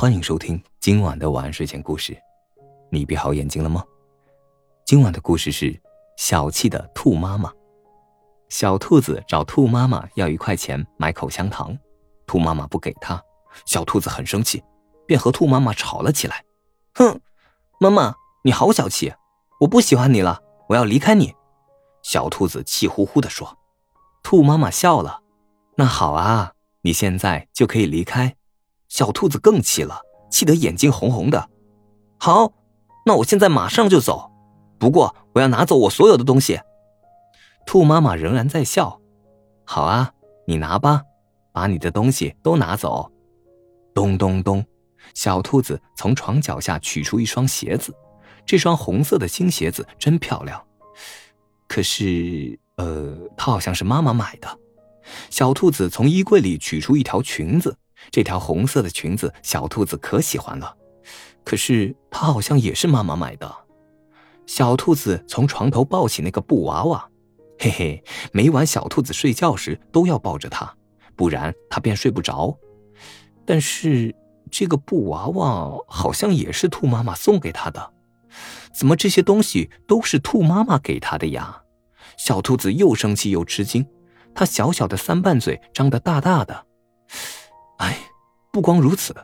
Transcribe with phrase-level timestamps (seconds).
[0.00, 2.16] 欢迎收听今晚的晚安睡前故事。
[2.88, 3.82] 你闭好眼睛了吗？
[4.86, 5.76] 今晚的故事是
[6.16, 7.52] 小气的兔妈妈。
[8.48, 11.76] 小兔子找兔妈妈要一块钱买口香糖，
[12.28, 13.20] 兔妈妈不给他，
[13.66, 14.62] 小兔子很生气，
[15.04, 16.44] 便和兔妈妈吵了起来。
[16.94, 17.20] 哼，
[17.80, 19.12] 妈妈，你好小气，
[19.58, 21.34] 我不喜欢你了，我要离开你。
[22.04, 23.58] 小兔子气呼呼地说。
[24.22, 25.22] 兔妈妈笑了，
[25.74, 28.36] 那好啊，你现在就可以离开。
[28.88, 31.48] 小兔子更气了，气得眼睛红红的。
[32.18, 32.52] 好，
[33.06, 34.30] 那我现在马上就走，
[34.78, 36.60] 不过我要拿走我所有的东西。
[37.66, 39.00] 兔妈妈仍然在笑。
[39.64, 40.12] 好啊，
[40.46, 41.02] 你拿吧，
[41.52, 43.12] 把你的东西都拿走。
[43.94, 44.64] 咚咚咚，
[45.14, 47.94] 小兔子从床脚下取出一双鞋子，
[48.46, 50.64] 这双红色的新鞋子真漂亮。
[51.66, 54.58] 可是，呃，它好像是妈妈买的。
[55.28, 57.76] 小兔子从衣柜里取出一条裙子。
[58.10, 60.76] 这条红色的裙子，小兔子可喜欢了。
[61.44, 63.50] 可是它好像也是妈妈买的。
[64.46, 67.08] 小兔子从床头抱起那个布娃娃，
[67.58, 70.74] 嘿嘿，每晚小兔子睡觉时都要抱着它，
[71.16, 72.56] 不然它便睡不着。
[73.44, 74.14] 但是
[74.50, 77.92] 这个布娃娃好像也是兔妈妈送给它的。
[78.74, 81.62] 怎么这些东西都是兔妈妈给它的呀？
[82.16, 83.86] 小兔子又生气又吃惊，
[84.34, 86.66] 它小小的三瓣嘴张得大大的。
[87.78, 87.98] 哎，
[88.52, 89.14] 不光如此，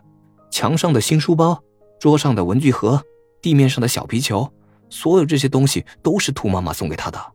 [0.50, 1.62] 墙上的新书包、
[2.00, 3.02] 桌上的文具盒、
[3.40, 4.52] 地面上的小皮球，
[4.88, 7.32] 所有这些东西都是兔妈妈送给他的。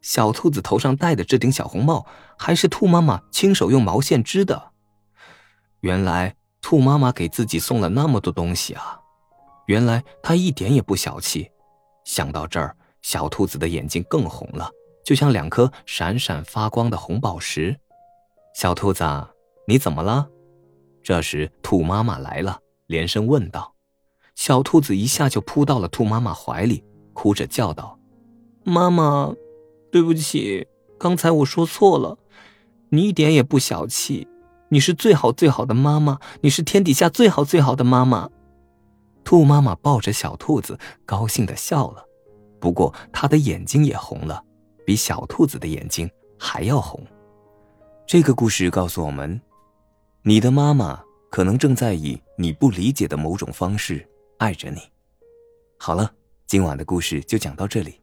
[0.00, 2.06] 小兔子头上戴的这顶小红帽，
[2.38, 4.70] 还是兔妈妈亲手用毛线织的。
[5.80, 8.98] 原来兔妈妈给自己送了那么多东西啊！
[9.66, 11.50] 原来她一点也不小气。
[12.04, 14.70] 想到这儿，小兔子的眼睛更红了，
[15.04, 17.76] 就像两颗闪闪发光的红宝石。
[18.54, 19.04] 小兔子，
[19.66, 20.26] 你怎么了？
[21.08, 23.74] 这时，兔妈妈来了，连声问道
[24.36, 26.84] ：“小兔子一下就扑到了兔妈妈怀里，
[27.14, 27.98] 哭着叫道
[28.62, 29.34] ：‘妈妈，
[29.90, 30.66] 对不起，
[30.98, 32.18] 刚才我说错了。
[32.90, 34.28] 你一点也不小气，
[34.68, 38.28] 你是最好最好的妈妈，你是天底下最好最好的妈妈。’
[39.24, 42.04] 兔妈妈抱着小兔子，高兴的笑了，
[42.60, 44.44] 不过她的眼睛也红了，
[44.84, 47.02] 比小兔子的眼睛还要红。
[48.06, 49.40] 这个故事告诉我们。”
[50.22, 54.06] 你的妈妈可能正在以你不理解的某种方式
[54.38, 54.80] 爱着你。
[55.78, 56.12] 好了，
[56.46, 58.00] 今晚的故事就讲到这里。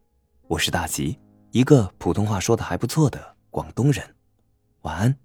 [0.47, 1.19] 我是大吉，
[1.51, 4.15] 一个普通话说的还不错的广东人。
[4.81, 5.15] 晚安，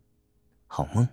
[0.67, 1.06] 好梦。